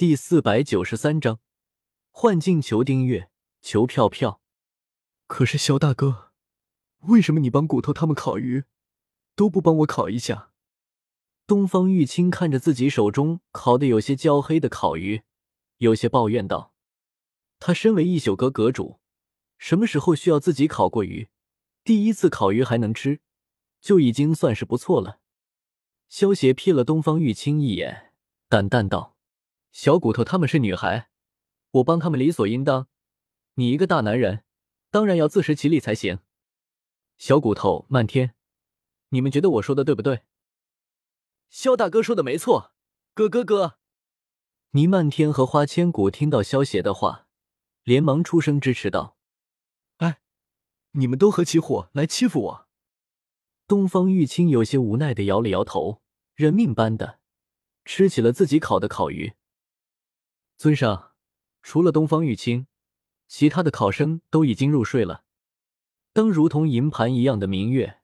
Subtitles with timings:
[0.00, 1.40] 第四百九十三章，
[2.08, 4.40] 幻境求订阅，求票票。
[5.26, 6.32] 可是萧大哥，
[7.00, 8.64] 为什么你帮骨头他们烤鱼，
[9.36, 10.52] 都不帮我烤一下？
[11.46, 15.20] 东方玉清看着自己手中烤的有些焦黑的烤鱼，
[15.76, 16.72] 有些抱怨道
[17.60, 19.00] ：“他身为一宿阁阁主，
[19.58, 21.28] 什么时候需要自己烤过鱼？
[21.84, 23.20] 第一次烤鱼还能吃，
[23.82, 25.20] 就已经算是不错了。”
[26.08, 28.14] 萧邪瞥了东方玉清一眼，
[28.48, 29.18] 淡淡道。
[29.72, 31.10] 小骨头他们是女孩，
[31.70, 32.88] 我帮他们理所应当。
[33.54, 34.44] 你一个大男人，
[34.90, 36.18] 当然要自食其力才行。
[37.18, 38.34] 小骨头、漫天，
[39.10, 40.22] 你们觉得我说的对不对？
[41.48, 42.72] 萧大哥说的没错，
[43.14, 43.78] 哥哥哥。
[44.70, 47.26] 倪漫天和花千骨听到萧邪的话，
[47.82, 49.16] 连忙出声支持道
[49.98, 50.20] ：“哎，
[50.92, 52.68] 你们都合起伙来欺负我！”
[53.66, 56.02] 东方玉清有些无奈的摇了摇头，
[56.34, 57.20] 认命般的
[57.84, 59.34] 吃起了自己烤的烤鱼。
[60.60, 61.12] 尊上，
[61.62, 62.66] 除了东方玉清，
[63.26, 65.24] 其他的考生都已经入睡了。
[66.12, 68.02] 当如同银盘一样的明月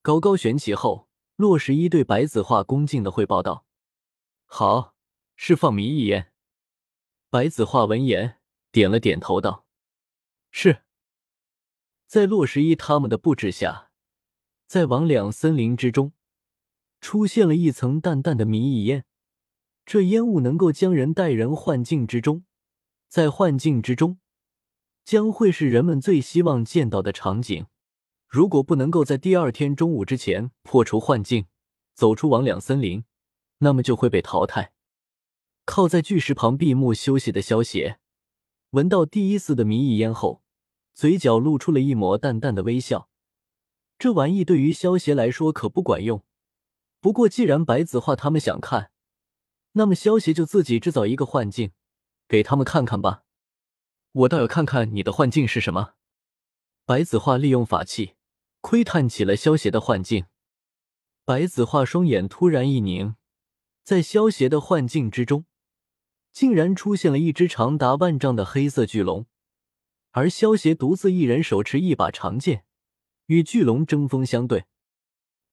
[0.00, 3.66] 高高悬起后，洛十一对白子画恭敬的汇报道
[4.48, 4.94] ：“好，
[5.36, 6.32] 释放迷一烟。”
[7.28, 8.38] 白子画闻言
[8.72, 9.66] 点了点头道
[10.50, 10.84] ：“是。”
[12.08, 13.90] 在洛十一他们的布置下，
[14.66, 16.14] 在魍魉森林之中
[17.02, 19.04] 出现了一层淡淡的迷意烟。
[19.86, 22.44] 这烟雾能够将人带人幻境之中，
[23.08, 24.18] 在幻境之中，
[25.04, 27.66] 将会是人们最希望见到的场景。
[28.26, 31.46] 如果不能够在第二天中午之前破除幻境，
[31.94, 33.04] 走出魍魉森林，
[33.58, 34.72] 那么就会被淘汰。
[35.66, 37.98] 靠在巨石旁闭目休息的萧邪，
[38.70, 40.42] 闻到第一丝的迷意烟后，
[40.94, 43.08] 嘴角露出了一抹淡淡的微笑。
[43.98, 46.24] 这玩意对于萧邪来说可不管用。
[47.00, 48.90] 不过既然白子画他们想看，
[49.76, 51.72] 那么，萧邪就自己制造一个幻境，
[52.28, 53.24] 给他们看看吧。
[54.12, 55.94] 我倒要看看你的幻境是什么。
[56.84, 58.14] 白子画利用法器
[58.60, 60.26] 窥探起了萧邪的幻境。
[61.24, 63.16] 白子画双眼突然一凝，
[63.82, 65.44] 在萧邪的幻境之中，
[66.30, 69.26] 竟然出现了一只长达万丈的黑色巨龙，
[70.12, 72.64] 而萧邪独自一人手持一把长剑，
[73.26, 74.66] 与巨龙针锋相对。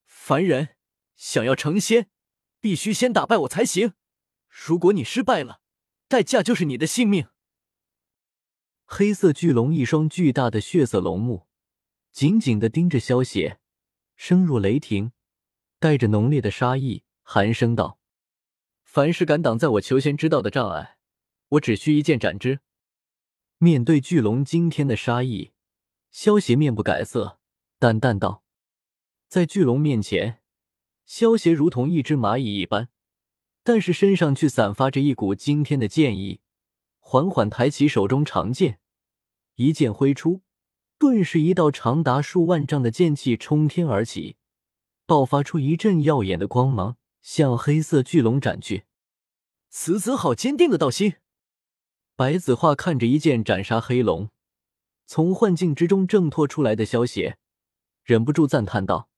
[0.06, 0.76] 凡人
[1.16, 2.08] 想要成仙，
[2.60, 3.94] 必须先打败我才行。
[4.54, 5.62] 如果你失败了，
[6.08, 7.28] 代价就是你的性命。
[8.84, 11.46] 黑色巨龙一双巨大的血色龙目
[12.12, 13.58] 紧紧的盯着萧邪，
[14.14, 15.12] 声若雷霆，
[15.78, 17.98] 带着浓烈的杀意，寒声道
[18.84, 20.98] ：“凡是敢挡在我求仙之道的障碍，
[21.48, 22.60] 我只需一剑斩之。”
[23.56, 25.52] 面对巨龙惊天的杀意，
[26.10, 27.40] 萧邪面不改色，
[27.78, 28.44] 淡淡道
[29.28, 30.42] ：“在巨龙面前，
[31.06, 32.90] 萧邪如同一只蚂蚁一般。”
[33.64, 36.40] 但是身上却散发着一股惊天的剑意，
[36.98, 38.80] 缓缓抬起手中长剑，
[39.54, 40.42] 一剑挥出，
[40.98, 44.36] 顿时一道长达数万丈的剑气冲天而起，
[45.06, 48.84] 爆发出一阵耀眼的光芒，向黑色巨龙斩去。
[49.70, 51.14] 此子好坚定的道心。
[52.16, 54.28] 白子画看着一剑斩杀黑龙，
[55.06, 57.38] 从幻境之中挣脱出来的萧邪，
[58.02, 59.08] 忍不住赞叹道：“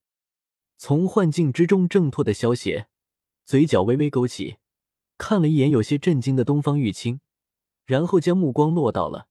[0.77, 2.89] 从幻境之中挣脱的萧邪。”
[3.45, 4.57] 嘴角微微勾起，
[5.19, 7.21] 看了一眼有些震惊的东方玉清，
[7.85, 9.29] 然后将目光落到了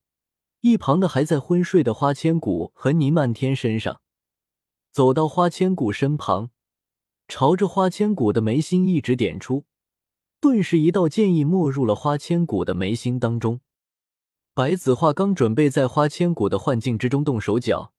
[0.62, 4.02] 一旁的还在昏睡的花千骨和倪漫天身上，
[4.92, 6.52] 走到花千骨身旁，
[7.28, 9.66] 朝着花千骨的眉心一指点出，
[10.40, 13.62] 顿时一道剑意没入了花千骨的眉心当中。
[14.54, 17.92] 白子画刚准备在花千骨的幻境之中动手脚，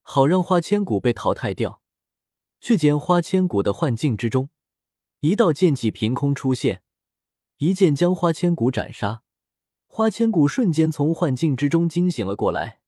[0.00, 1.82] 好让花千骨被淘汰掉，
[2.58, 4.48] 却见花千骨的幻境之中。
[5.24, 6.82] 一道剑气凭空出现，
[7.56, 9.22] 一剑将花千骨斩杀。
[9.86, 12.80] 花千骨瞬间从幻境之中惊醒了过来。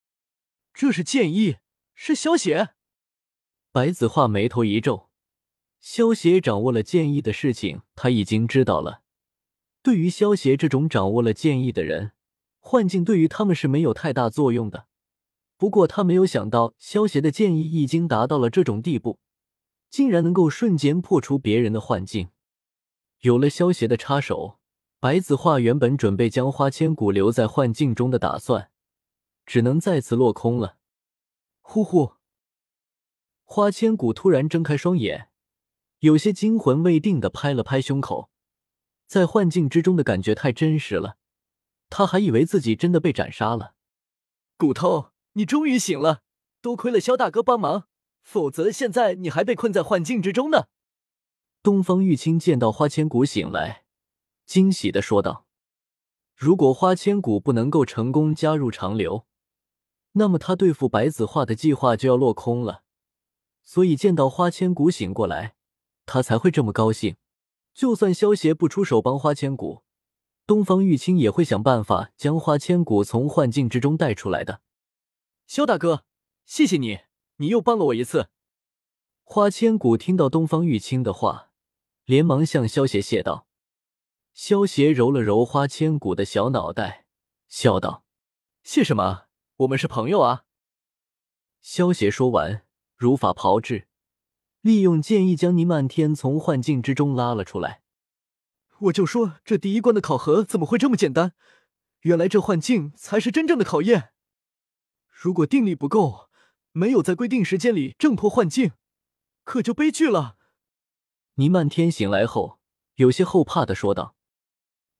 [0.74, 1.56] 这是剑意，
[1.94, 2.74] 是萧邪。
[3.72, 5.08] 白子画眉头一皱，
[5.80, 9.00] 萧邪掌握了剑意的事情，他已经知道了。
[9.80, 12.12] 对于萧邪这种掌握了剑意的人，
[12.60, 14.88] 幻境对于他们是没有太大作用的。
[15.56, 19.20] 不过他没有想到，萧邪的剑意已经达到了这种地步。
[19.96, 22.28] 竟然能够瞬间破除别人的幻境，
[23.20, 24.58] 有了萧邪的插手，
[25.00, 28.70] 白子画原本准备将花千骨留在幻境中的打算，
[29.46, 30.76] 只能再次落空了。
[31.62, 32.12] 呼呼！
[33.44, 35.30] 花千骨突然睁开双眼，
[36.00, 38.28] 有些惊魂未定的拍了拍胸口，
[39.06, 41.16] 在幻境之中的感觉太真实了，
[41.88, 43.72] 他还以为自己真的被斩杀了。
[44.58, 46.20] 骨头，你终于醒了，
[46.60, 47.88] 多亏了萧大哥帮忙。
[48.26, 50.66] 否则，现在你还被困在幻境之中呢。
[51.62, 53.84] 东方玉清见到花千骨醒来，
[54.44, 55.46] 惊喜的说道。
[56.34, 59.26] 如果花千骨不能够成功加入长流，
[60.14, 62.82] 那么他对付白子画的计划就要落空了。
[63.62, 65.54] 所以见到花千骨醒过来，
[66.04, 67.16] 他才会这么高兴。
[67.72, 69.84] 就算萧协不出手帮花千骨，
[70.48, 74.62] 东方玉清也会想办法将花千骨从幻境之中带出来的。
[75.46, 76.04] 萧大哥，
[76.44, 77.05] 谢谢你，
[77.36, 78.28] 你又帮了我一次。
[79.22, 81.50] 花千骨听到东方玉清的话，
[82.04, 83.46] 连忙向萧协谢道。
[84.32, 87.06] 萧协揉了揉花千骨的小脑袋，
[87.48, 88.04] 笑道
[88.62, 89.24] ：“谢什么？
[89.56, 90.44] 我们是朋友啊。”
[91.60, 92.64] 萧协说完，
[92.96, 93.88] 如法炮制，
[94.60, 97.82] 利用剑意将倪漫天从幻境之中拉了出来。
[98.80, 101.32] 我就说这第一关的考核怎么会这么简单？
[102.00, 104.10] 原来这幻境才是真正的考验。
[105.08, 106.25] 如果定力不够，
[106.76, 108.72] 没有在规定时间里挣脱幻境。
[109.44, 110.36] 可就悲剧了。
[111.36, 112.60] 倪漫天醒来后，
[112.96, 114.14] 有些后怕的说道：“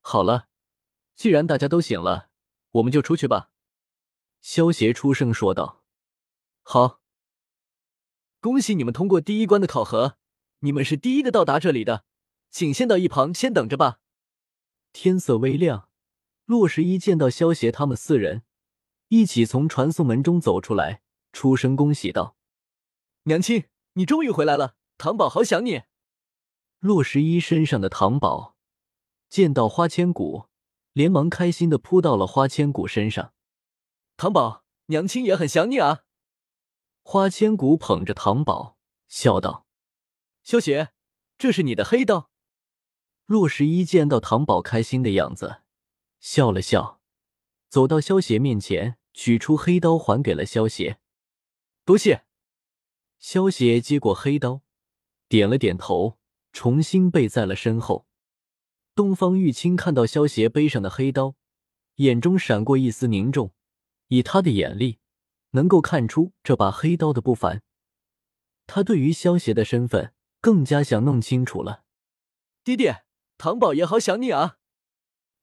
[0.00, 0.49] 好了，
[1.14, 2.31] 既然大家都醒了，
[2.70, 3.50] 我们就出去吧。”
[4.40, 5.84] 萧协出声说道
[6.64, 7.02] ：“好，
[8.40, 10.17] 恭喜你们通过第一关的考核，
[10.61, 12.06] 你们是第一个到达这里的，
[12.50, 14.00] 请先到一旁先等着吧。”
[14.94, 15.90] 天色微亮，
[16.46, 18.44] 洛十一见到萧协他们四人
[19.08, 21.02] 一起从传送门中走出来，
[21.37, 22.35] 出声恭喜道
[23.25, 25.83] ：“娘亲。”你终于回来了，唐宝好想你。
[26.81, 28.56] 洛十一身上的唐宝
[29.29, 30.47] 见到花千骨，
[30.94, 33.35] 连忙开心的扑到了花千骨身上。
[34.17, 36.05] 唐宝，娘亲也很想你啊。
[37.03, 39.67] 花千骨捧着唐宝笑道
[40.43, 40.93] ：“萧邪，
[41.37, 42.31] 这是你的黑刀。”
[43.27, 45.61] 洛十一见到唐宝开心的样子，
[46.19, 47.03] 笑了笑，
[47.69, 50.99] 走到萧邪面前，取出黑刀还给了萧邪。
[51.87, 52.25] 多谢。
[53.21, 54.62] 萧邪接过黑刀，
[55.29, 56.19] 点了点头，
[56.53, 58.09] 重新背在了身后。
[58.97, 61.37] 东方玉清看到萧邪背上的黑刀，
[61.97, 63.53] 眼中闪过一丝凝重。
[64.09, 64.99] 以他的眼力，
[65.50, 67.62] 能够看出这把黑刀的不凡。
[68.67, 71.85] 他对于萧邪的身份更加想弄清楚了。
[72.65, 73.05] 爹爹，
[73.39, 74.59] 唐宝也好想你啊！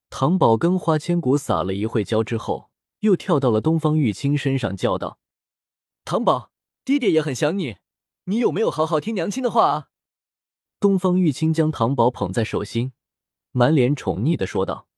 [0.09, 2.69] 唐宝跟花千骨撒了一会娇之后，
[2.99, 5.19] 又跳到了东方玉清身上，叫道
[6.05, 6.51] ：“唐宝。”
[6.85, 7.77] 爹爹也很想你，
[8.25, 9.87] 你有没有好好听娘亲的话啊？
[10.81, 12.91] 东方玉清将唐宝捧在手心，
[13.51, 14.89] 满脸宠溺的说道：“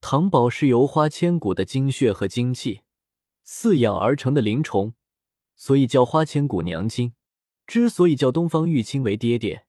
[0.00, 2.80] 唐宝是由花千骨的精血和精气
[3.46, 4.94] 饲养而成的灵虫，
[5.56, 7.12] 所以叫花千骨娘亲。
[7.66, 9.66] 之所以叫东方玉清为爹爹，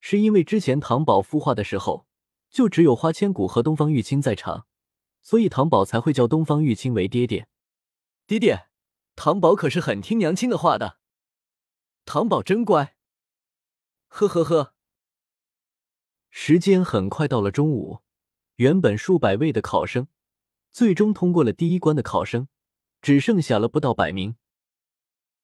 [0.00, 2.06] 是因为之前唐宝孵化的时候，
[2.48, 4.66] 就只有花千骨和东方玉清在场，
[5.20, 7.46] 所以唐宝才会叫东方玉清为爹爹。
[8.26, 8.67] 爹爹。”
[9.18, 10.98] 糖宝可是很听娘亲的话的，
[12.04, 12.94] 糖宝真乖。
[14.06, 14.74] 呵呵呵。
[16.30, 17.98] 时间很快到了中午，
[18.54, 20.06] 原本数百位的考生，
[20.70, 22.46] 最终通过了第一关的考生，
[23.02, 24.36] 只剩下了不到百名。